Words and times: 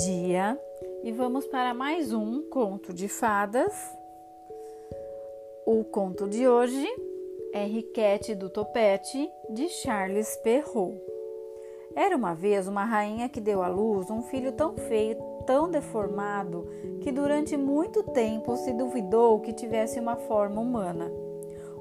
dia 0.00 0.58
e 1.04 1.12
vamos 1.12 1.46
para 1.46 1.74
mais 1.74 2.10
um 2.10 2.48
conto 2.48 2.90
de 2.90 3.06
fadas. 3.06 3.70
O 5.66 5.84
conto 5.84 6.26
de 6.26 6.48
hoje 6.48 6.88
é 7.52 7.66
Riquete 7.66 8.34
do 8.34 8.48
Topete 8.48 9.30
de 9.50 9.68
Charles 9.68 10.36
Perrault. 10.36 10.98
Era 11.94 12.16
uma 12.16 12.34
vez 12.34 12.66
uma 12.66 12.82
rainha 12.82 13.28
que 13.28 13.42
deu 13.42 13.62
à 13.62 13.68
luz 13.68 14.08
um 14.10 14.22
filho 14.22 14.52
tão 14.52 14.74
feio, 14.74 15.18
tão 15.46 15.70
deformado, 15.70 16.66
que 17.02 17.12
durante 17.12 17.54
muito 17.58 18.02
tempo 18.02 18.56
se 18.56 18.72
duvidou 18.72 19.40
que 19.40 19.52
tivesse 19.52 20.00
uma 20.00 20.16
forma 20.16 20.62
humana. 20.62 21.12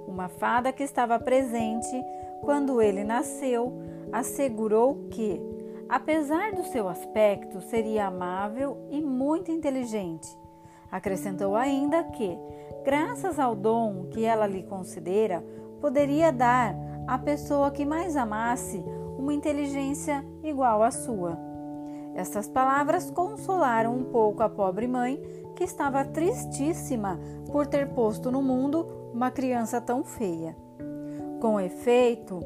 Uma 0.05 0.27
fada 0.27 0.73
que 0.73 0.83
estava 0.83 1.17
presente 1.19 2.03
quando 2.41 2.81
ele 2.81 3.05
nasceu 3.05 3.71
assegurou 4.11 5.07
que 5.09 5.48
Apesar 5.89 6.53
do 6.53 6.63
seu 6.65 6.87
aspecto, 6.87 7.59
seria 7.61 8.05
amável 8.05 8.77
e 8.91 9.01
muito 9.01 9.51
inteligente. 9.51 10.29
Acrescentou 10.91 11.55
ainda 11.55 12.03
que, 12.03 12.37
graças 12.85 13.39
ao 13.39 13.55
dom 13.55 14.05
que 14.11 14.23
ela 14.23 14.45
lhe 14.45 14.61
considera, 14.61 15.43
poderia 15.81 16.31
dar 16.31 16.75
à 17.07 17.17
pessoa 17.17 17.71
que 17.71 17.85
mais 17.85 18.15
amasse 18.15 18.83
uma 19.17 19.33
inteligência 19.33 20.23
igual 20.43 20.83
à 20.83 20.91
sua. 20.91 21.35
Estas 22.13 22.47
palavras 22.47 23.09
consolaram 23.09 23.95
um 23.95 24.03
pouco 24.03 24.43
a 24.43 24.49
pobre 24.49 24.87
mãe, 24.87 25.19
que 25.55 25.63
estava 25.63 26.05
tristíssima 26.05 27.19
por 27.51 27.65
ter 27.65 27.89
posto 27.89 28.31
no 28.31 28.43
mundo 28.43 28.85
uma 29.11 29.31
criança 29.31 29.81
tão 29.81 30.03
feia. 30.03 30.55
Com 31.41 31.59
efeito, 31.59 32.39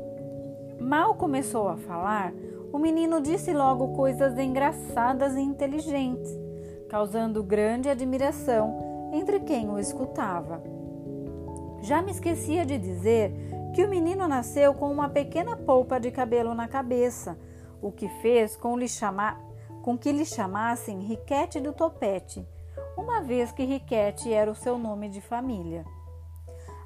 mal 0.80 1.16
começou 1.16 1.68
a 1.68 1.76
falar, 1.76 2.34
o 2.74 2.80
menino 2.80 3.22
disse 3.22 3.54
logo 3.54 3.90
coisas 3.90 4.36
engraçadas 4.36 5.36
e 5.36 5.40
inteligentes, 5.40 6.32
causando 6.90 7.44
grande 7.44 7.88
admiração 7.88 9.12
entre 9.14 9.40
quem 9.42 9.70
o 9.70 9.78
escutava. 9.78 10.60
Já 11.84 12.02
me 12.02 12.10
esquecia 12.10 12.66
de 12.66 12.80
dizer 12.80 13.32
que 13.76 13.86
o 13.86 13.90
menino 13.90 14.28
nasceu 14.28 14.74
com 14.74 14.92
uma 14.92 15.08
pequena 15.08 15.56
polpa 15.56 16.00
de 16.00 16.10
cabelo 16.10 16.56
na 16.56 16.68
cabeça, 16.68 17.38
o 17.80 17.92
que 17.92 18.10
fez 18.22 18.56
com, 18.56 18.76
lhe 18.76 18.88
chamar, 18.88 19.40
com 19.84 19.96
que 19.96 20.12
lhe 20.12 20.26
chamassem 20.26 21.02
Riquete 21.02 21.60
do 21.60 21.74
Topete, 21.74 22.44
uma 22.98 23.22
vez 23.22 23.52
que 23.52 23.66
Riquete 23.66 24.34
era 24.34 24.50
o 24.50 24.56
seu 24.56 24.80
nome 24.80 25.10
de 25.10 25.22
família. 25.22 25.86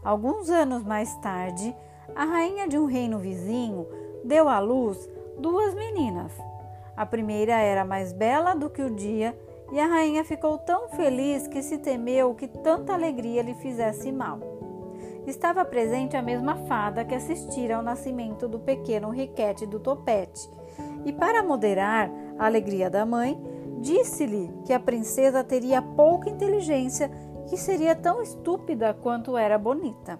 Alguns 0.03 0.49
anos 0.49 0.83
mais 0.83 1.15
tarde, 1.19 1.73
a 2.13 2.25
rainha 2.25 2.67
de 2.67 2.77
um 2.77 2.85
reino 2.85 3.19
vizinho 3.19 3.87
deu 4.25 4.49
à 4.49 4.59
luz 4.59 5.16
duas 5.37 5.73
meninas. 5.73 6.31
A 6.95 7.05
primeira 7.05 7.53
era 7.53 7.85
mais 7.85 8.11
bela 8.11 8.53
do 8.53 8.69
que 8.69 8.81
o 8.81 8.93
dia 8.93 9.37
e 9.71 9.79
a 9.79 9.85
rainha 9.85 10.23
ficou 10.23 10.57
tão 10.57 10.89
feliz 10.89 11.47
que 11.47 11.61
se 11.61 11.77
temeu 11.77 12.33
que 12.33 12.47
tanta 12.47 12.93
alegria 12.93 13.41
lhe 13.41 13.53
fizesse 13.55 14.11
mal. 14.11 14.39
Estava 15.25 15.65
presente 15.65 16.15
a 16.15 16.21
mesma 16.21 16.55
fada 16.67 17.03
que 17.03 17.13
assistira 17.13 17.75
ao 17.75 17.83
nascimento 17.83 18.47
do 18.47 18.59
pequeno 18.59 19.09
Riquete 19.09 19.65
do 19.65 19.79
Topete, 19.79 20.49
e 21.05 21.11
para 21.11 21.43
moderar 21.43 22.09
a 22.39 22.45
alegria 22.45 22.89
da 22.89 23.05
mãe, 23.05 23.37
disse-lhe 23.81 24.51
que 24.65 24.73
a 24.73 24.79
princesa 24.79 25.43
teria 25.43 25.81
pouca 25.81 26.29
inteligência 26.29 27.11
e 27.51 27.57
seria 27.57 27.95
tão 27.95 28.21
estúpida 28.21 28.93
quanto 28.93 29.37
era 29.37 29.57
bonita. 29.57 30.19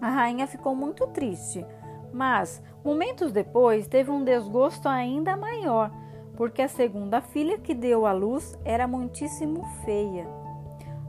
A 0.00 0.08
rainha 0.08 0.46
ficou 0.46 0.74
muito 0.74 1.06
triste, 1.08 1.66
mas, 2.12 2.62
momentos 2.88 3.32
depois, 3.32 3.86
teve 3.86 4.10
um 4.10 4.24
desgosto 4.24 4.88
ainda 4.88 5.36
maior, 5.36 5.90
porque 6.34 6.62
a 6.62 6.68
segunda 6.68 7.20
filha 7.20 7.58
que 7.58 7.74
deu 7.74 8.06
à 8.06 8.12
luz 8.12 8.58
era 8.64 8.88
muitíssimo 8.88 9.62
feia. 9.84 10.26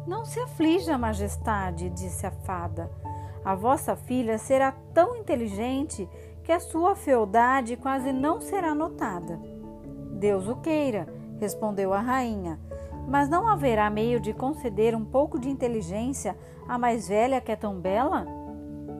Não 0.05 0.25
se 0.25 0.41
aflija, 0.41 0.97
majestade, 0.97 1.89
disse 1.91 2.25
a 2.25 2.31
fada. 2.31 2.91
A 3.45 3.55
vossa 3.55 3.95
filha 3.95 4.37
será 4.37 4.73
tão 4.93 5.15
inteligente 5.15 6.05
que 6.43 6.51
a 6.51 6.59
sua 6.59 6.97
fealdade 6.97 7.77
quase 7.77 8.11
não 8.11 8.41
será 8.41 8.75
notada. 8.75 9.39
Deus 10.11 10.49
o 10.49 10.57
queira, 10.57 11.07
respondeu 11.39 11.93
a 11.93 12.01
rainha. 12.01 12.59
Mas 13.07 13.29
não 13.29 13.47
haverá 13.47 13.89
meio 13.89 14.19
de 14.19 14.33
conceder 14.33 14.93
um 14.93 15.05
pouco 15.05 15.39
de 15.39 15.49
inteligência 15.49 16.35
à 16.67 16.77
mais 16.77 17.07
velha 17.07 17.39
que 17.39 17.53
é 17.53 17.55
tão 17.55 17.79
bela? 17.79 18.38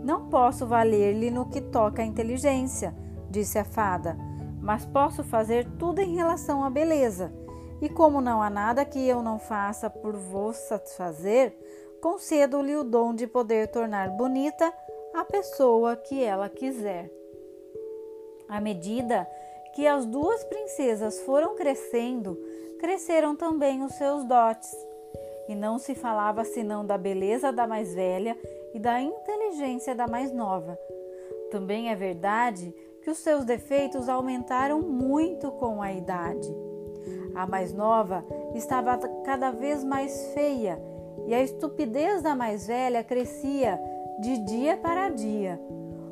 Não 0.04 0.30
posso 0.30 0.66
valer-lhe 0.66 1.30
no 1.30 1.50
que 1.50 1.62
toca 1.62 2.02
à 2.02 2.06
inteligência, 2.06 2.96
disse 3.30 3.58
a 3.60 3.64
fada, 3.64 4.18
mas 4.62 4.86
posso 4.86 5.24
fazer 5.24 5.68
tudo 5.78 6.00
em 6.00 6.16
relação 6.16 6.64
à 6.64 6.70
beleza. 6.70 7.32
E 7.82 7.88
como 7.88 8.20
não 8.20 8.42
há 8.42 8.50
nada 8.50 8.84
que 8.86 9.08
eu 9.08 9.22
não 9.22 9.40
faça 9.40 9.90
por 9.90 10.16
vos 10.16 10.56
satisfazer, 10.58 11.56
concedo-lhe 12.02 12.76
o 12.76 12.84
dom 12.84 13.14
de 13.14 13.28
poder 13.28 13.68
tornar 13.68 14.10
bonita 14.10 14.74
a 15.14 15.24
pessoa 15.24 15.96
que 15.96 16.24
ela 16.24 16.50
quiser. 16.50 17.10
À 18.48 18.60
medida 18.60 19.28
que 19.74 19.88
as 19.88 20.06
duas 20.06 20.44
princesas 20.44 21.20
foram 21.22 21.56
crescendo, 21.56 22.38
cresceram 22.80 23.36
também 23.36 23.84
os 23.84 23.94
seus 23.94 24.24
dotes. 24.24 24.70
E 25.48 25.56
não 25.56 25.80
se 25.80 25.96
falava 25.96 26.44
senão 26.44 26.86
da 26.86 26.98
beleza 26.98 27.52
da 27.52 27.66
mais 27.66 27.94
velha 27.94 28.38
e 28.74 28.80
da 28.80 29.02
inteligência 29.02 29.96
da 29.96 30.08
mais 30.08 30.32
nova. 30.32 30.78
Também 31.52 31.90
é 31.90 31.96
verdade 31.96 32.74
que 33.02 33.10
os 33.10 33.18
seus 33.18 33.46
defeitos 33.46 34.08
aumentaram 34.08 34.82
muito 34.82 35.52
com 35.54 35.82
a 35.82 35.92
idade. 35.92 36.54
A 37.34 37.48
mais 37.48 37.74
nova 37.74 38.24
estava 38.54 38.98
cada 39.24 39.52
vez 39.52 39.84
mais 39.84 40.34
feia 40.34 40.82
e 41.26 41.34
a 41.34 41.42
estupidez 41.42 42.22
da 42.22 42.36
mais 42.36 42.68
velha 42.68 43.04
crescia 43.04 43.80
de 44.20 44.38
dia 44.40 44.78
para 44.78 45.10
dia. 45.10 45.60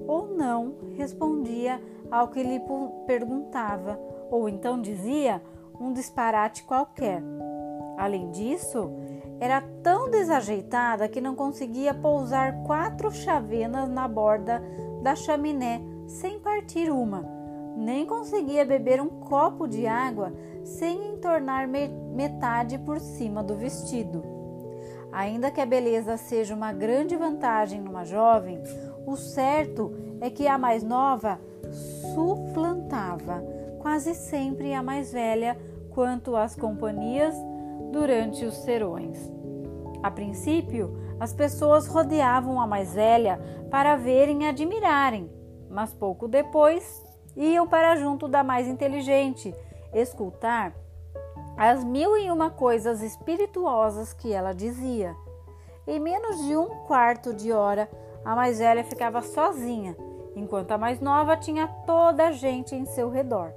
Ou 0.08 0.28
não 0.28 0.76
respondia 0.96 1.82
ao 2.10 2.30
que 2.30 2.42
lhe 2.42 2.62
perguntava, 3.06 4.00
ou 4.32 4.48
então 4.48 4.82
dizia 4.82 5.42
um 5.80 5.92
disparate 5.92 6.64
qualquer. 6.64 7.22
Além 7.98 8.32
disso, 8.32 8.90
era 9.40 9.62
tão 9.84 10.10
desajeitada 10.10 11.08
que 11.08 11.22
não 11.22 11.36
conseguia 11.36 11.94
pousar 11.94 12.64
quatro 12.64 13.12
chavenas 13.12 13.90
na 13.90 14.08
borda 14.08 14.62
da 15.02 15.16
chaminé 15.16 15.82
sem 16.08 16.40
partir 16.40 16.90
uma, 16.90 17.24
nem 17.76 18.06
conseguia 18.06 18.66
beber 18.66 19.00
um 19.00 19.08
copo 19.08 19.68
de 19.68 19.86
água 19.86 20.34
sem 20.64 21.14
entornar 21.14 21.68
metade 21.68 22.78
por 22.80 23.00
cima 23.00 23.44
do 23.44 23.56
vestido. 23.56 24.24
Ainda 25.12 25.52
que 25.52 25.62
a 25.62 25.66
beleza 25.66 26.18
seja 26.18 26.56
uma 26.56 26.74
grande 26.74 27.16
vantagem 27.16 27.80
numa 27.80 28.04
jovem, 28.04 28.62
o 29.06 29.16
certo 29.16 29.94
é 30.20 30.30
que 30.30 30.48
a 30.48 30.58
mais 30.58 30.84
nova 30.84 31.40
suplantava 32.14 33.44
quase 33.80 34.16
sempre 34.16 34.74
a 34.74 34.84
mais 34.84 35.14
velha 35.14 35.58
quanto 35.92 36.36
às 36.36 36.56
companhias 36.56 37.36
durante 37.92 38.46
os 38.46 38.56
serões. 38.56 39.32
A 40.04 40.12
princípio, 40.12 40.98
as 41.20 41.34
pessoas 41.34 41.88
rodeavam 41.88 42.62
a 42.62 42.68
mais 42.68 42.94
velha 42.94 43.40
para 43.72 43.96
verem 43.96 44.44
e 44.44 44.48
admirarem, 44.48 45.30
mas 45.70 45.94
pouco 45.94 46.28
depois 46.28 47.04
iam 47.36 47.68
para 47.68 47.96
junto 47.96 48.28
da 48.28 48.44
mais 48.44 48.68
inteligente, 48.68 49.54
escutar 49.94 50.74
as 51.58 51.84
mil 51.84 52.16
e 52.18 52.30
uma 52.30 52.52
coisas 52.52 53.02
espirituosas 53.02 54.14
que 54.14 54.32
ela 54.32 54.54
dizia. 54.54 55.16
Em 55.88 56.00
menos 56.00 56.46
de 56.46 56.56
um 56.56 56.68
quarto 56.86 57.34
de 57.34 57.52
hora, 57.52 57.90
a 58.24 58.36
mais 58.36 58.60
velha 58.60 58.84
ficava 58.84 59.22
sozinha, 59.22 59.96
enquanto 60.36 60.72
a 60.72 60.78
mais 60.78 61.00
nova 61.00 61.36
tinha 61.36 61.68
toda 61.86 62.28
a 62.28 62.32
gente 62.32 62.76
em 62.76 62.86
seu 62.86 63.10
redor. 63.10 63.52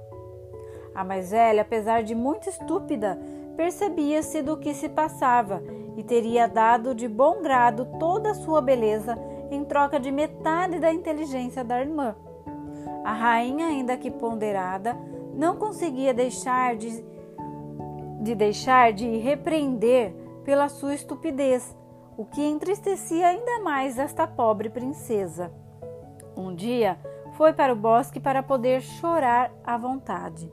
A 0.95 1.03
mais 1.03 1.31
velha, 1.31 1.61
apesar 1.61 2.03
de 2.03 2.15
muito 2.15 2.49
estúpida, 2.49 3.19
percebia-se 3.55 4.41
do 4.41 4.57
que 4.57 4.73
se 4.73 4.89
passava 4.89 5.61
e 5.97 6.03
teria 6.03 6.47
dado 6.47 6.95
de 6.95 7.07
bom 7.07 7.41
grado 7.41 7.85
toda 7.99 8.31
a 8.31 8.35
sua 8.35 8.61
beleza 8.61 9.17
em 9.49 9.63
troca 9.65 9.99
de 9.99 10.11
metade 10.11 10.79
da 10.79 10.93
inteligência 10.93 11.63
da 11.63 11.79
irmã. 11.79 12.15
A 13.03 13.13
rainha, 13.13 13.67
ainda 13.67 13.97
que 13.97 14.09
ponderada, 14.09 14.97
não 15.33 15.57
conseguia 15.57 16.13
deixar 16.13 16.75
de, 16.75 17.03
de 18.21 18.35
deixar 18.35 18.93
de 18.93 19.17
repreender 19.17 20.13
pela 20.43 20.69
sua 20.69 20.93
estupidez, 20.93 21.75
o 22.17 22.25
que 22.25 22.41
entristecia 22.41 23.27
ainda 23.27 23.59
mais 23.59 23.97
esta 23.97 24.27
pobre 24.27 24.69
princesa. 24.69 25.51
Um 26.35 26.53
dia 26.53 26.97
foi 27.33 27.53
para 27.53 27.73
o 27.73 27.75
bosque 27.75 28.19
para 28.19 28.43
poder 28.43 28.81
chorar 28.81 29.51
à 29.63 29.77
vontade. 29.77 30.51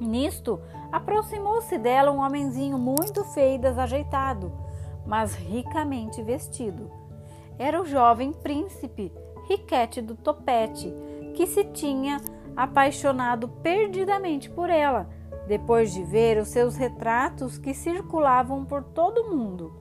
Nisto, 0.00 0.60
aproximou-se 0.92 1.78
dela 1.78 2.10
um 2.10 2.20
homenzinho 2.20 2.78
muito 2.78 3.24
feio 3.24 3.56
e 3.56 3.58
desajeitado, 3.58 4.52
mas 5.06 5.34
ricamente 5.34 6.22
vestido. 6.22 6.90
Era 7.58 7.80
o 7.80 7.86
jovem 7.86 8.32
príncipe 8.32 9.12
Riquete 9.48 10.02
do 10.02 10.14
Topete, 10.14 10.92
que 11.34 11.46
se 11.46 11.64
tinha 11.64 12.20
apaixonado 12.56 13.48
perdidamente 13.48 14.50
por 14.50 14.68
ela, 14.68 15.08
depois 15.46 15.92
de 15.92 16.02
ver 16.02 16.38
os 16.38 16.48
seus 16.48 16.76
retratos 16.76 17.56
que 17.56 17.72
circulavam 17.72 18.64
por 18.64 18.82
todo 18.82 19.22
o 19.22 19.36
mundo. 19.36 19.72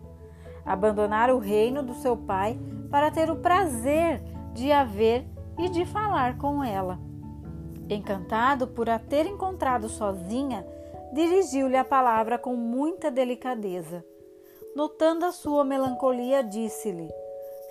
Abandonar 0.66 1.30
o 1.30 1.40
reino 1.40 1.82
do 1.82 1.96
seu 1.96 2.16
pai 2.16 2.60
para 2.92 3.10
ter 3.10 3.30
o 3.30 3.38
prazer 3.38 4.22
de 4.54 4.72
a 4.72 4.84
ver 4.84 5.26
e 5.58 5.70
de 5.70 5.86
falar 5.86 6.38
com 6.38 6.64
ela. 6.64 7.00
Encantado 7.90 8.68
por 8.68 8.90
a 8.90 8.98
ter 8.98 9.26
encontrado 9.28 9.88
sozinha, 9.88 10.66
dirigiu-lhe 11.14 11.78
a 11.78 11.86
palavra 11.86 12.38
com 12.38 12.56
muita 12.56 13.12
delicadeza. 13.12 14.04
Notando 14.76 15.24
a 15.26 15.32
sua 15.32 15.64
melancolia, 15.64 16.44
disse-lhe: 16.44 17.10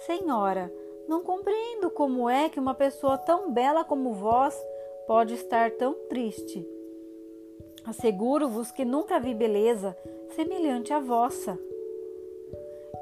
Senhora, 0.06 0.72
não 1.08 1.22
compreendo 1.22 1.90
como 1.90 2.30
é 2.30 2.48
que 2.48 2.60
uma 2.60 2.74
pessoa 2.74 3.18
tão 3.18 3.52
bela 3.52 3.84
como 3.84 4.14
vós 4.14 4.56
pode 5.06 5.34
estar 5.34 5.72
tão 5.72 5.94
triste. 6.08 6.66
Asseguro-vos 7.84 8.70
que 8.70 8.84
nunca 8.84 9.20
vi 9.20 9.34
beleza 9.34 9.96
semelhante 10.34 10.92
à 10.92 11.00
vossa. 11.00 11.58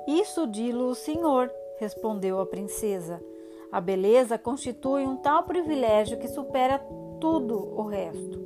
Isso 0.08 0.46
dilo 0.46 0.88
o 0.88 0.94
senhor, 0.94 1.50
respondeu 1.78 2.40
a 2.40 2.46
princesa. 2.46 3.22
A 3.70 3.80
beleza 3.80 4.36
constitui 4.36 5.04
um 5.04 5.16
tal 5.16 5.44
privilégio 5.44 6.18
que 6.18 6.26
supera 6.26 6.84
tudo 7.22 7.72
o 7.76 7.84
resto. 7.84 8.36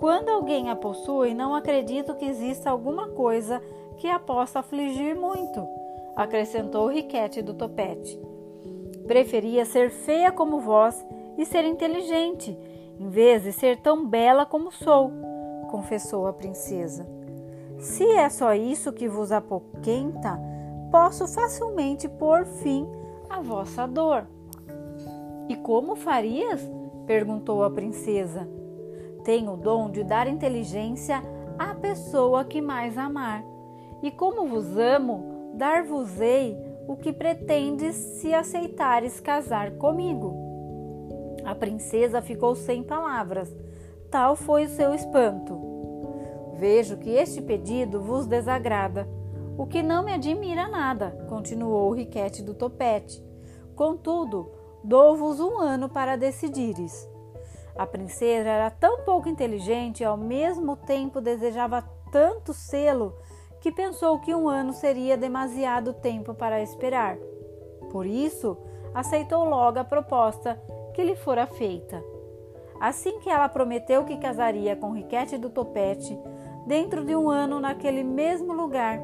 Quando 0.00 0.28
alguém 0.28 0.68
a 0.70 0.74
possui, 0.74 1.34
não 1.34 1.54
acredito 1.54 2.16
que 2.16 2.24
exista 2.24 2.68
alguma 2.68 3.10
coisa 3.10 3.62
que 3.98 4.08
a 4.08 4.18
possa 4.18 4.58
afligir 4.58 5.14
muito, 5.14 5.64
acrescentou 6.16 6.88
Riquete 6.88 7.40
do 7.40 7.54
topete. 7.54 8.20
Preferia 9.06 9.64
ser 9.64 9.90
feia 9.90 10.32
como 10.32 10.58
vós 10.58 11.06
e 11.38 11.46
ser 11.46 11.64
inteligente, 11.64 12.58
em 12.98 13.08
vez 13.08 13.44
de 13.44 13.52
ser 13.52 13.80
tão 13.80 14.04
bela 14.04 14.44
como 14.44 14.72
sou, 14.72 15.12
confessou 15.70 16.26
a 16.26 16.32
princesa. 16.32 17.06
Se 17.78 18.04
é 18.04 18.28
só 18.28 18.52
isso 18.52 18.92
que 18.92 19.08
vos 19.08 19.30
apoquenta, 19.30 20.40
posso 20.90 21.28
facilmente 21.28 22.08
pôr 22.08 22.46
fim 22.46 22.84
à 23.30 23.40
vossa 23.40 23.86
dor. 23.86 24.26
E 25.48 25.54
como 25.54 25.94
farias? 25.94 26.60
Perguntou 27.06 27.62
a 27.62 27.70
princesa. 27.70 28.48
Tenho 29.24 29.54
o 29.54 29.56
dom 29.56 29.90
de 29.90 30.04
dar 30.04 30.26
inteligência 30.26 31.22
à 31.58 31.74
pessoa 31.74 32.44
que 32.44 32.60
mais 32.60 32.98
amar. 32.98 33.44
E 34.02 34.10
como 34.10 34.46
vos 34.46 34.76
amo, 34.76 35.52
dar-vos-ei 35.54 36.56
o 36.86 36.96
que 36.96 37.12
pretendes 37.12 37.96
se 37.96 38.32
aceitares 38.34 39.20
casar 39.20 39.72
comigo. 39.72 40.34
A 41.44 41.54
princesa 41.54 42.20
ficou 42.20 42.54
sem 42.54 42.82
palavras, 42.82 43.52
tal 44.10 44.36
foi 44.36 44.64
o 44.64 44.68
seu 44.68 44.94
espanto. 44.94 45.58
Vejo 46.54 46.96
que 46.96 47.10
este 47.10 47.40
pedido 47.40 48.00
vos 48.00 48.26
desagrada, 48.26 49.08
o 49.58 49.66
que 49.66 49.82
não 49.82 50.04
me 50.04 50.12
admira 50.12 50.68
nada, 50.68 51.26
continuou 51.28 51.92
Riquete 51.92 52.42
do 52.42 52.54
Topete. 52.54 53.24
Contudo, 53.74 54.50
dou-vos 54.86 55.40
um 55.40 55.58
ano 55.58 55.88
para 55.88 56.14
decidires. 56.14 57.08
A 57.76 57.84
princesa 57.84 58.48
era 58.48 58.70
tão 58.70 59.00
pouco 59.00 59.28
inteligente 59.28 60.00
e 60.00 60.04
ao 60.04 60.16
mesmo 60.16 60.76
tempo 60.76 61.20
desejava 61.20 61.82
tanto 62.12 62.54
sê-lo 62.54 63.12
que 63.60 63.72
pensou 63.72 64.20
que 64.20 64.32
um 64.32 64.48
ano 64.48 64.72
seria 64.72 65.16
demasiado 65.16 65.92
tempo 65.92 66.34
para 66.34 66.62
esperar. 66.62 67.18
Por 67.90 68.06
isso, 68.06 68.56
aceitou 68.94 69.44
logo 69.44 69.80
a 69.80 69.84
proposta 69.84 70.56
que 70.94 71.02
lhe 71.02 71.16
fora 71.16 71.48
feita. 71.48 72.02
Assim 72.78 73.18
que 73.18 73.28
ela 73.28 73.48
prometeu 73.48 74.04
que 74.04 74.16
casaria 74.18 74.76
com 74.76 74.92
Riquete 74.92 75.36
do 75.36 75.50
Topete, 75.50 76.16
dentro 76.64 77.04
de 77.04 77.16
um 77.16 77.28
ano 77.28 77.58
naquele 77.58 78.04
mesmo 78.04 78.52
lugar, 78.52 79.00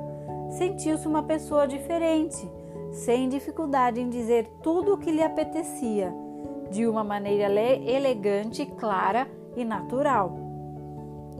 sentiu-se 0.50 1.08
uma 1.08 1.24
pessoa 1.24 1.66
diferente, 1.66 2.48
sem 2.92 3.28
dificuldade 3.28 4.00
em 4.00 4.08
dizer 4.08 4.46
tudo 4.62 4.94
o 4.94 4.98
que 4.98 5.10
lhe 5.10 5.22
apetecia, 5.22 6.14
de 6.70 6.86
uma 6.86 7.02
maneira 7.02 7.50
elegante, 7.50 8.64
clara 8.66 9.26
e 9.56 9.64
natural. 9.64 10.36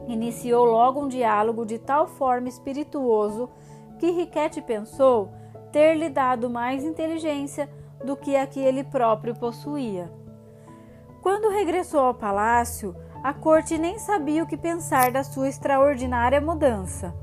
Iniciou 0.07 0.65
logo 0.65 1.01
um 1.01 1.07
diálogo 1.07 1.65
de 1.65 1.79
tal 1.79 2.07
forma 2.07 2.49
espirituoso 2.49 3.49
que 3.97 4.11
Riquete 4.11 4.61
pensou 4.61 5.29
ter 5.71 5.95
lhe 5.95 6.09
dado 6.09 6.49
mais 6.49 6.83
inteligência 6.83 7.69
do 8.03 8.17
que 8.17 8.35
a 8.35 8.45
que 8.45 8.59
ele 8.59 8.83
próprio 8.83 9.33
possuía. 9.33 10.11
Quando 11.21 11.49
regressou 11.49 12.01
ao 12.01 12.13
palácio, 12.13 12.93
a 13.23 13.33
corte 13.33 13.77
nem 13.77 13.97
sabia 13.97 14.43
o 14.43 14.47
que 14.47 14.57
pensar 14.57 15.11
da 15.11 15.23
sua 15.23 15.47
extraordinária 15.47 16.41
mudança. 16.41 17.15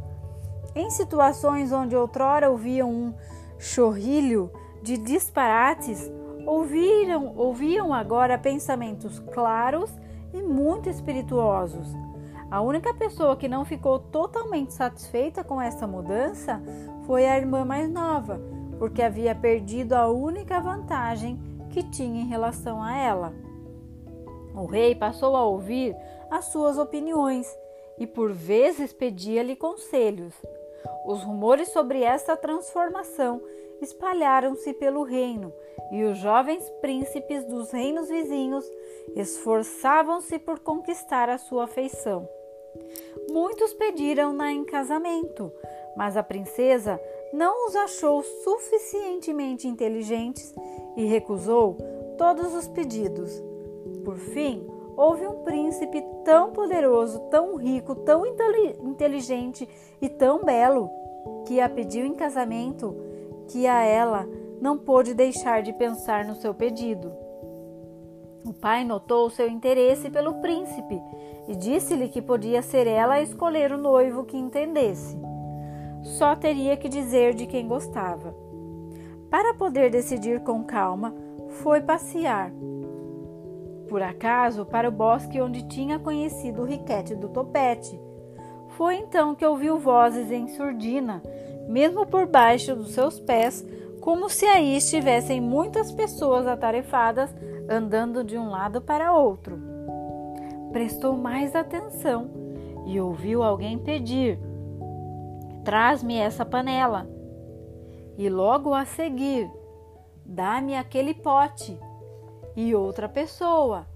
Em 0.75 0.89
situações 0.89 1.71
onde 1.71 1.95
outrora 1.95 2.51
ouviam 2.51 2.91
um 2.91 3.15
chorrilho 3.61 4.51
de 4.83 4.97
disparates, 4.97 6.11
ouviram, 6.47 7.37
ouviam 7.37 7.93
agora 7.93 8.39
pensamentos 8.39 9.19
claros 9.19 9.91
e 10.33 10.41
muito 10.41 10.89
espirituosos. 10.89 11.87
A 12.51 12.63
única 12.63 12.93
pessoa 12.95 13.37
que 13.37 13.47
não 13.47 13.65
ficou 13.65 13.99
totalmente 13.99 14.73
satisfeita 14.73 15.45
com 15.45 15.61
essa 15.61 15.87
mudança 15.87 16.61
foi 17.07 17.27
a 17.27 17.37
irmã 17.37 17.65
mais 17.65 17.89
nova, 17.89 18.41
porque 18.79 19.03
havia 19.03 19.35
perdido 19.35 19.93
a 19.93 20.09
única 20.09 20.59
vantagem 20.59 21.39
que 21.69 21.83
tinha 21.83 22.23
em 22.23 22.27
relação 22.27 22.83
a 22.83 22.97
ela. 22.97 23.33
O 24.55 24.65
rei 24.65 24.95
passou 24.95 25.37
a 25.37 25.45
ouvir 25.45 25.95
as 26.31 26.47
suas 26.47 26.79
opiniões 26.79 27.47
e 27.99 28.07
por 28.07 28.33
vezes 28.33 28.93
pedia-lhe 28.93 29.55
conselhos. 29.55 30.35
Os 31.07 31.23
rumores 31.23 31.69
sobre 31.69 32.03
essa 32.03 32.37
transformação 32.37 33.41
espalharam-se 33.81 34.73
pelo 34.75 35.03
reino 35.03 35.53
e 35.91 36.05
os 36.05 36.19
jovens 36.19 36.69
príncipes 36.81 37.45
dos 37.45 37.71
reinos 37.71 38.09
vizinhos 38.09 38.65
esforçavam-se 39.17 40.39
por 40.39 40.61
conquistar 40.61 41.29
a 41.29 41.39
sua 41.39 41.65
afeição. 41.65 42.29
Muitos 43.31 43.73
pediram-na 43.75 44.53
em 44.53 44.65
casamento, 44.65 45.53
mas 45.97 46.17
a 46.17 46.23
princesa 46.23 47.01
não 47.33 47.67
os 47.67 47.77
achou 47.77 48.23
suficientemente 48.23 49.67
inteligentes 49.67 50.55
e 50.97 51.05
recusou 51.05 51.77
todos 52.17 52.55
os 52.55 52.69
pedidos. 52.69 53.43
Por 54.05 54.17
fim, 54.17 54.67
houve 54.97 55.27
um 55.27 55.43
príncipe 55.43 56.03
tão 56.25 56.53
poderoso, 56.53 57.19
tão 57.31 57.57
rico, 57.57 57.95
tão 57.95 58.25
inteligente 58.27 59.69
e 60.01 60.09
tão 60.09 60.45
belo 60.45 60.91
que 61.47 61.61
a 61.61 61.69
pediu 61.69 62.05
em 62.05 62.15
casamento 62.15 63.10
que 63.51 63.67
a 63.67 63.83
ela 63.83 64.29
não 64.61 64.79
pôde 64.79 65.15
deixar 65.15 65.63
de 65.63 65.73
pensar 65.73 66.25
no 66.25 66.37
seu 66.37 66.55
pedido. 66.55 67.13
O 68.45 68.53
pai 68.53 68.85
notou 68.85 69.29
seu 69.29 69.49
interesse 69.49 70.09
pelo 70.09 70.35
príncipe 70.35 71.01
e 71.49 71.57
disse-lhe 71.57 72.09
que 72.09 72.23
podia 72.23 72.63
ser 72.63 72.87
ela 72.87 73.15
a 73.15 73.23
escolher 73.23 73.73
o 73.73 73.79
noivo 73.79 74.25
que 74.25 74.37
entendesse. 74.37 75.19
Só 76.03 76.35
teria 76.35 76.77
que 76.77 76.89
dizer 76.89 77.35
de 77.35 77.47
quem 77.47 77.67
gostava. 77.67 78.35
Para 79.29 79.55
poder 79.55 79.91
decidir 79.91 80.41
com 80.41 80.65
calma, 80.65 81.15
foi 81.63 81.81
passear. 81.81 82.53
Por 83.89 84.01
acaso, 84.01 84.65
para 84.65 84.89
o 84.89 84.93
bosque 84.93 85.41
onde 85.41 85.67
tinha 85.67 85.99
conhecido 85.99 86.63
o 86.63 86.65
riquete 86.65 87.15
do 87.15 87.29
topete. 87.29 88.01
Foi 88.77 88.95
então 88.95 89.35
que 89.35 89.45
ouviu 89.45 89.79
vozes 89.79 90.31
em 90.31 90.47
surdina, 90.49 91.21
mesmo 91.71 92.05
por 92.05 92.27
baixo 92.27 92.75
dos 92.75 92.91
seus 92.91 93.21
pés, 93.21 93.65
como 94.01 94.29
se 94.29 94.45
aí 94.45 94.77
estivessem 94.77 95.41
muitas 95.41 95.93
pessoas 95.93 96.45
atarefadas 96.45 97.33
andando 97.69 98.25
de 98.25 98.37
um 98.37 98.51
lado 98.51 98.83
para 98.83 99.15
outro. 99.15 99.57
Prestou 100.73 101.17
mais 101.17 101.55
atenção 101.55 102.29
e 102.87 103.01
ouviu 103.01 103.45
alguém 103.45 103.79
pedir: 103.79 104.37
Traz-me 105.65 106.17
essa 106.17 106.45
panela. 106.45 107.09
E 108.19 108.29
logo 108.29 108.75
a 108.75 108.85
seguir: 108.85 109.49
Dá-me 110.27 110.75
aquele 110.75 111.15
pote. 111.15 111.79
E 112.57 112.75
outra 112.75 113.09
pessoa: 113.09 113.87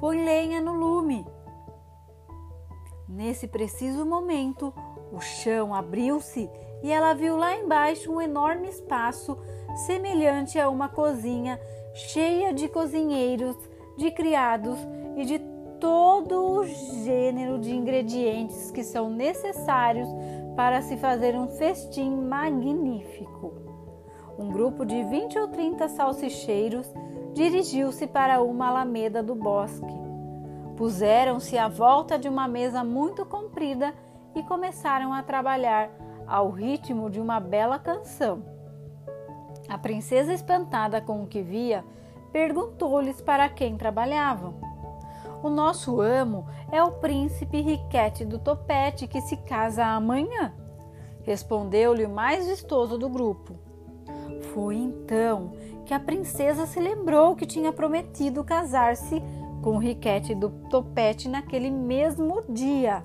Põe 0.00 0.24
lenha 0.24 0.60
no 0.60 0.74
lume. 0.74 1.26
Nesse 3.08 3.48
preciso 3.48 4.06
momento, 4.06 4.72
o 5.12 5.20
chão 5.20 5.74
abriu-se 5.74 6.48
e 6.82 6.92
ela 6.92 7.14
viu 7.14 7.36
lá 7.36 7.56
embaixo 7.56 8.12
um 8.12 8.20
enorme 8.20 8.68
espaço 8.68 9.36
semelhante 9.86 10.58
a 10.58 10.68
uma 10.68 10.88
cozinha 10.88 11.60
cheia 11.94 12.52
de 12.52 12.68
cozinheiros, 12.68 13.56
de 13.96 14.10
criados 14.10 14.78
e 15.16 15.24
de 15.24 15.38
todo 15.80 16.60
o 16.60 16.64
gênero 17.04 17.58
de 17.58 17.74
ingredientes 17.74 18.70
que 18.70 18.82
são 18.82 19.10
necessários 19.10 20.08
para 20.54 20.80
se 20.82 20.96
fazer 20.96 21.34
um 21.34 21.48
festim 21.48 22.10
magnífico. 22.10 23.52
Um 24.38 24.50
grupo 24.50 24.84
de 24.84 25.02
20 25.02 25.38
ou 25.38 25.48
30 25.48 25.88
salsicheiros 25.88 26.86
dirigiu-se 27.34 28.06
para 28.06 28.42
uma 28.42 28.68
alameda 28.68 29.22
do 29.22 29.34
bosque. 29.34 29.94
Puseram-se 30.76 31.56
à 31.56 31.68
volta 31.68 32.18
de 32.18 32.28
uma 32.28 32.46
mesa 32.46 32.84
muito 32.84 33.24
comprida 33.24 33.94
e 34.34 34.42
começaram 34.42 35.12
a 35.12 35.22
trabalhar 35.22 35.90
ao 36.26 36.50
ritmo 36.50 37.08
de 37.08 37.20
uma 37.20 37.38
bela 37.40 37.78
canção. 37.78 38.42
A 39.68 39.76
princesa, 39.76 40.32
espantada 40.32 41.00
com 41.00 41.22
o 41.22 41.26
que 41.26 41.42
via, 41.42 41.84
perguntou-lhes 42.32 43.20
para 43.20 43.48
quem 43.48 43.76
trabalhavam. 43.76 44.54
O 45.42 45.50
nosso 45.50 46.00
amo 46.00 46.46
é 46.70 46.82
o 46.82 46.92
príncipe 46.92 47.60
Riquete 47.60 48.24
do 48.24 48.38
Topete 48.38 49.06
que 49.06 49.20
se 49.20 49.36
casa 49.36 49.84
amanhã, 49.84 50.52
respondeu-lhe 51.22 52.04
o 52.04 52.10
mais 52.10 52.46
vistoso 52.46 52.96
do 52.96 53.08
grupo. 53.08 53.54
Foi 54.52 54.76
então 54.76 55.52
que 55.84 55.92
a 55.92 56.00
princesa 56.00 56.66
se 56.66 56.80
lembrou 56.80 57.36
que 57.36 57.46
tinha 57.46 57.72
prometido 57.72 58.42
casar-se 58.42 59.22
com 59.62 59.78
Riquete 59.78 60.34
do 60.34 60.50
Topete 60.70 61.28
naquele 61.28 61.70
mesmo 61.70 62.42
dia. 62.48 63.04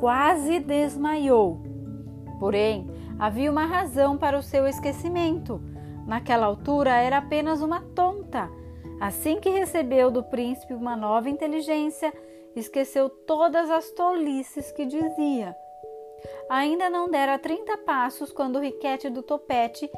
Quase 0.00 0.58
desmaiou. 0.58 1.71
Porém, 2.42 2.84
havia 3.20 3.48
uma 3.48 3.66
razão 3.66 4.18
para 4.18 4.36
o 4.36 4.42
seu 4.42 4.66
esquecimento. 4.66 5.62
Naquela 6.08 6.46
altura 6.46 6.90
era 6.90 7.18
apenas 7.18 7.62
uma 7.62 7.80
tonta. 7.94 8.50
Assim 9.00 9.38
que 9.38 9.48
recebeu 9.48 10.10
do 10.10 10.24
príncipe 10.24 10.74
uma 10.74 10.96
nova 10.96 11.30
inteligência, 11.30 12.12
esqueceu 12.56 13.08
todas 13.08 13.70
as 13.70 13.92
tolices 13.92 14.72
que 14.72 14.84
dizia. 14.84 15.54
Ainda 16.50 16.90
não 16.90 17.08
dera 17.08 17.38
trinta 17.38 17.78
passos 17.78 18.32
quando 18.32 18.56
o 18.56 18.60
Riquete 18.60 19.08
do 19.08 19.22
Topete 19.22 19.88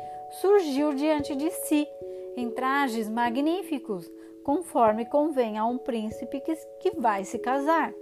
surgiu 0.42 0.92
diante 0.92 1.34
de 1.34 1.50
si, 1.50 1.88
em 2.36 2.50
trajes 2.50 3.08
magníficos, 3.08 4.06
conforme 4.44 5.06
convém 5.06 5.56
a 5.56 5.64
um 5.64 5.78
príncipe 5.78 6.42
que, 6.42 6.54
que 6.78 6.90
vai 7.00 7.24
se 7.24 7.38
casar. 7.38 7.94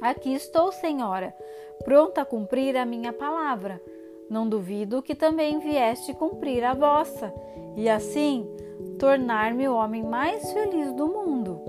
Aqui 0.00 0.34
estou, 0.34 0.72
senhora, 0.72 1.34
pronta 1.84 2.22
a 2.22 2.24
cumprir 2.24 2.76
a 2.76 2.84
minha 2.84 3.12
palavra. 3.12 3.80
Não 4.28 4.48
duvido 4.48 5.02
que 5.02 5.14
também 5.14 5.58
vieste 5.58 6.14
cumprir 6.14 6.64
a 6.64 6.72
vossa, 6.72 7.32
e 7.76 7.88
assim 7.88 8.46
tornar-me 8.98 9.68
o 9.68 9.74
homem 9.74 10.02
mais 10.02 10.52
feliz 10.52 10.92
do 10.92 11.06
mundo. 11.06 11.60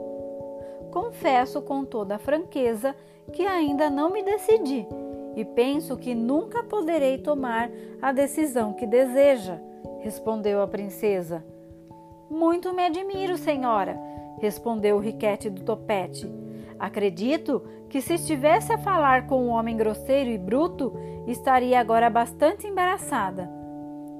Confesso 0.92 1.62
com 1.62 1.84
toda 1.86 2.16
a 2.16 2.20
franqueza 2.20 2.96
que 3.34 3.46
ainda 3.46 3.90
não 3.90 4.10
me 4.10 4.22
decidi 4.22 4.86
e 5.36 5.46
penso 5.46 5.98
que 5.98 6.14
nunca 6.14 6.64
poderei 6.64 7.18
tomar 7.18 7.70
a 8.02 8.12
decisão 8.12 8.74
que 8.74 8.86
deseja, 8.86 9.60
respondeu 10.00 10.62
a 10.62 10.68
princesa. 10.68 11.44
Muito 12.30 12.74
me 12.74 12.86
admiro, 12.86 13.38
senhora, 13.38 13.98
respondeu 14.40 14.98
o 14.98 15.00
riquete 15.00 15.50
do 15.50 15.64
topete. 15.64 16.30
Acredito 16.82 17.62
que 17.88 18.02
se 18.02 18.16
estivesse 18.16 18.74
a 18.74 18.78
falar 18.80 19.28
com 19.28 19.44
um 19.44 19.50
homem 19.50 19.78
grosseiro 19.78 20.32
e 20.32 20.38
bruto, 20.40 20.92
estaria 21.28 21.80
agora 21.80 22.10
bastante 22.10 22.66
embaraçada. 22.66 23.48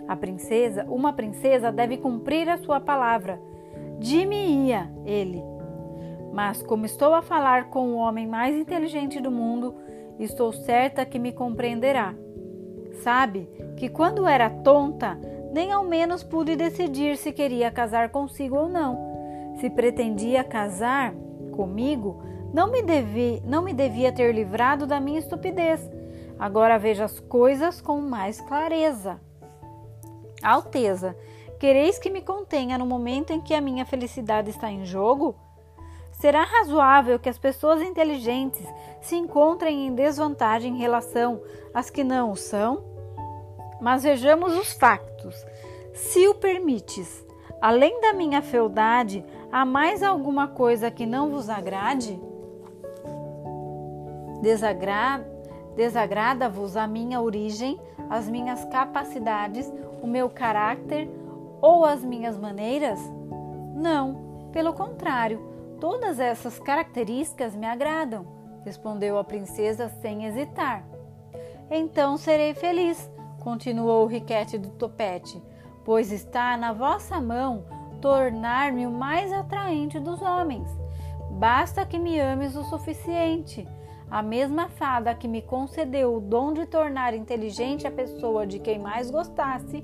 A 0.08 0.16
princesa, 0.16 0.86
uma 0.88 1.12
princesa 1.12 1.72
deve 1.72 1.98
cumprir 1.98 2.48
a 2.48 2.60
sua 2.60 2.80
palavra. 2.80 3.42
Dime-ia 3.98 4.92
ele. 5.04 5.44
Mas 6.32 6.62
como 6.62 6.86
estou 6.86 7.16
a 7.16 7.24
falar 7.24 7.72
com 7.72 7.94
o 7.94 7.98
homem 7.98 8.28
mais 8.28 8.56
inteligente 8.56 9.20
do 9.20 9.32
mundo, 9.32 9.74
estou 10.20 10.54
certa 10.54 11.04
que 11.04 11.18
me 11.18 11.32
compreenderá. 11.32 12.14
Sabe 13.02 13.50
que 13.76 13.90
quando 13.90 14.28
era 14.28 14.52
tonta, 14.52 15.20
nem 15.52 15.72
ao 15.72 15.84
menos 15.84 16.22
pude 16.22 16.56
decidir 16.56 17.18
se 17.18 17.32
queria 17.32 17.72
casar 17.72 18.10
consigo 18.10 18.56
ou 18.56 18.70
não. 18.70 19.56
Se 19.60 19.68
pretendia 19.68 20.44
casar 20.44 21.12
comigo, 21.52 22.30
não 22.54 22.70
me, 22.70 22.82
devi, 22.82 23.42
não 23.46 23.62
me 23.62 23.74
devia 23.74 24.12
ter 24.12 24.34
livrado 24.34 24.86
da 24.86 25.00
minha 25.00 25.20
estupidez. 25.20 25.90
Agora 26.38 26.78
vejo 26.78 27.04
as 27.04 27.20
coisas 27.20 27.80
com 27.80 28.02
mais 28.02 28.42
clareza. 28.42 29.22
Alteza, 30.44 31.16
quereis 31.60 31.98
que 32.00 32.10
me 32.10 32.22
contenha 32.22 32.78
no 32.78 32.86
momento 32.86 33.32
em 33.32 33.40
que 33.40 33.54
a 33.54 33.62
minha 33.62 33.86
felicidade 33.86 34.50
está 34.50 34.70
em 34.70 34.84
jogo? 34.86 35.36
Será 36.12 36.44
razoável 36.44 37.18
que 37.20 37.30
as 37.30 37.38
pessoas 37.38 37.82
inteligentes 37.82 38.68
se 39.00 39.16
encontrem 39.16 39.88
em 39.88 39.96
desvantagem 39.96 40.76
em 40.76 40.80
relação 40.80 41.42
às 41.74 41.90
que 41.90 42.04
não 42.04 42.32
o 42.32 42.36
são? 42.36 42.84
Mas 43.80 44.04
vejamos 44.04 44.54
os 44.58 44.74
factos. 44.74 45.36
Se 45.94 46.28
o 46.28 46.36
permites, 46.36 47.26
além 47.62 48.02
da 48.02 48.14
minha 48.14 48.42
fealdade, 48.42 49.24
há 49.52 49.66
mais 49.66 50.04
alguma 50.04 50.48
coisa 50.48 50.92
que 50.92 51.06
não 51.06 51.32
vos 51.32 51.50
agrade? 51.50 52.20
Desagra... 54.42 55.26
Desagrada-vos 55.76 56.76
a 56.76 56.86
minha 56.86 57.22
origem, 57.22 57.80
as 58.10 58.28
minhas 58.28 58.66
capacidades, 58.66 59.72
o 60.04 60.08
meu 60.08 60.30
caráter 60.30 61.10
ou 61.62 61.86
as 61.86 62.04
minhas 62.04 62.38
maneiras? 62.38 63.00
Não, 63.74 64.50
pelo 64.52 64.74
contrário 64.74 65.52
Todas 65.82 66.20
essas 66.20 66.60
características 66.60 67.56
me 67.56 67.66
agradam, 67.66 68.28
respondeu 68.64 69.18
a 69.18 69.24
princesa 69.24 69.90
sem 70.00 70.26
hesitar. 70.26 70.86
Então 71.72 72.18
serei 72.18 72.54
feliz, 72.54 73.10
continuou 73.40 74.04
o 74.04 74.08
riquete 74.08 74.60
do 74.60 74.70
topete, 74.70 75.42
pois 75.84 76.12
está 76.12 76.56
na 76.56 76.72
vossa 76.72 77.20
mão 77.20 77.66
tornar-me 78.00 78.86
o 78.86 78.92
mais 78.92 79.34
atraente 79.34 80.00
dos 80.00 80.22
homens. 80.22 80.70
Basta 81.32 81.84
que 81.84 81.98
me 81.98 82.20
ames 82.20 82.56
o 82.56 82.64
suficiente. 82.64 83.68
A 84.12 84.22
mesma 84.22 84.68
fada 84.68 85.16
que 85.16 85.26
me 85.26 85.42
concedeu 85.42 86.18
o 86.18 86.20
dom 86.20 86.52
de 86.52 86.66
tornar 86.66 87.14
inteligente 87.14 87.88
a 87.88 87.92
pessoa 87.92 88.46
de 88.46 88.60
quem 88.60 88.78
mais 88.78 89.10
gostasse, 89.10 89.82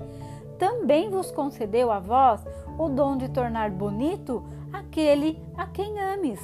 também 0.58 1.08
vos 1.08 1.30
concedeu 1.30 1.90
a 1.90 1.98
vós 1.98 2.44
o 2.78 2.90
dom 2.90 3.16
de 3.16 3.30
tornar 3.30 3.70
bonito 3.70 4.44
aquele 4.70 5.42
a 5.56 5.66
quem 5.66 5.98
ames. 5.98 6.40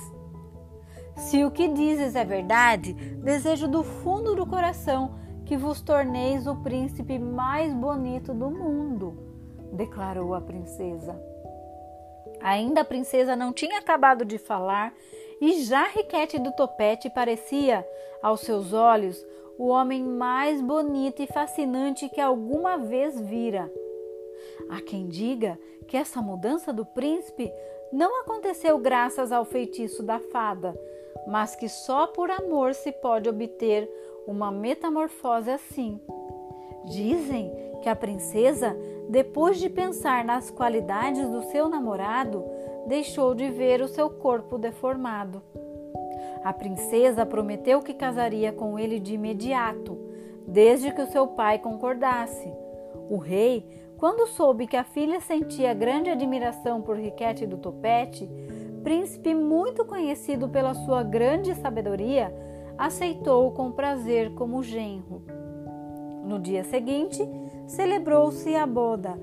Se 1.14 1.44
o 1.44 1.50
que 1.50 1.68
dizes 1.68 2.16
é 2.16 2.24
verdade, 2.24 2.94
desejo 2.94 3.68
do 3.68 3.84
fundo 3.84 4.34
do 4.34 4.46
coração 4.46 5.16
que 5.44 5.56
vos 5.56 5.82
torneis 5.82 6.46
o 6.46 6.56
príncipe 6.56 7.18
mais 7.18 7.72
bonito 7.74 8.32
do 8.32 8.50
mundo, 8.50 9.14
declarou 9.74 10.34
a 10.34 10.40
princesa. 10.40 11.14
Ainda 12.40 12.80
a 12.80 12.84
princesa 12.84 13.36
não 13.36 13.52
tinha 13.52 13.78
acabado 13.78 14.24
de 14.24 14.38
falar 14.38 14.92
e 15.40 15.62
já 15.62 15.88
Riquete 15.88 16.38
do 16.38 16.52
Topete 16.52 17.10
parecia, 17.10 17.86
aos 18.22 18.40
seus 18.40 18.72
olhos, 18.72 19.24
o 19.58 19.68
homem 19.68 20.02
mais 20.02 20.60
bonito 20.60 21.22
e 21.22 21.26
fascinante 21.26 22.08
que 22.08 22.20
alguma 22.20 22.76
vez 22.76 23.20
vira. 23.20 23.70
Há 24.68 24.80
quem 24.80 25.06
diga 25.06 25.58
que 25.86 25.96
essa 25.96 26.20
mudança 26.20 26.72
do 26.72 26.84
príncipe 26.84 27.52
não 27.92 28.20
aconteceu 28.20 28.78
graças 28.78 29.30
ao 29.30 29.44
feitiço 29.44 30.02
da 30.02 30.18
fada, 30.18 30.74
mas 31.26 31.54
que 31.54 31.68
só 31.68 32.06
por 32.06 32.30
amor 32.30 32.74
se 32.74 32.90
pode 32.90 33.28
obter 33.28 33.88
uma 34.26 34.50
metamorfose 34.50 35.50
assim. 35.50 36.00
Dizem 36.86 37.52
que 37.82 37.88
a 37.88 37.96
princesa, 37.96 38.76
depois 39.08 39.58
de 39.58 39.68
pensar 39.68 40.24
nas 40.24 40.50
qualidades 40.50 41.28
do 41.28 41.42
seu 41.44 41.68
namorado, 41.68 42.44
deixou 42.86 43.34
de 43.34 43.50
ver 43.50 43.80
o 43.80 43.88
seu 43.88 44.10
corpo 44.10 44.58
deformado. 44.58 45.42
A 46.42 46.52
princesa 46.52 47.24
prometeu 47.24 47.80
que 47.80 47.94
casaria 47.94 48.52
com 48.52 48.78
ele 48.78 49.00
de 49.00 49.14
imediato, 49.14 49.98
desde 50.46 50.92
que 50.92 51.02
o 51.02 51.06
seu 51.06 51.26
pai 51.28 51.58
concordasse. 51.58 52.52
O 53.08 53.16
rei 53.16 53.84
quando 54.04 54.26
soube 54.26 54.66
que 54.66 54.76
a 54.76 54.84
filha 54.84 55.20
sentia 55.20 55.72
grande 55.72 56.10
admiração 56.10 56.82
por 56.82 56.96
Riquete 56.96 57.46
do 57.46 57.56
Topete, 57.56 58.28
príncipe 58.82 59.34
muito 59.34 59.84
conhecido 59.84 60.48
pela 60.48 60.74
sua 60.74 61.02
grande 61.02 61.54
sabedoria, 61.54 62.30
aceitou-o 62.76 63.52
com 63.52 63.72
prazer 63.72 64.34
como 64.34 64.62
genro. 64.62 65.22
No 66.22 66.38
dia 66.38 66.64
seguinte, 66.64 67.26
celebrou-se 67.66 68.54
a 68.54 68.66
boda, 68.66 69.18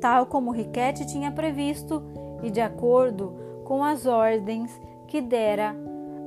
tal 0.00 0.26
como 0.26 0.50
Riquete 0.50 1.06
tinha 1.06 1.30
previsto 1.30 2.02
e 2.42 2.50
de 2.50 2.60
acordo 2.60 3.34
com 3.64 3.82
as 3.82 4.06
ordens 4.06 4.80
que 5.06 5.20
dera 5.20 5.74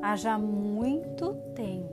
há 0.01 0.15
já 0.15 0.37
muito 0.37 1.33
tempo. 1.55 1.88